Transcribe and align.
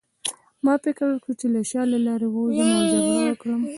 ما 0.65 0.73
فکر 0.85 1.05
وکړ 1.09 1.31
چې 1.39 1.47
له 1.53 1.61
شا 1.69 1.81
لارې 2.07 2.27
ووځم 2.31 2.69
او 2.77 2.83
جګړه 2.91 3.19
وکړم 3.29 3.61